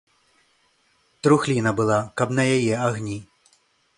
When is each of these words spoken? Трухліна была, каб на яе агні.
Трухліна 1.27 1.73
была, 1.79 1.99
каб 2.21 2.29
на 2.39 2.43
яе 2.57 2.73
агні. 2.89 3.19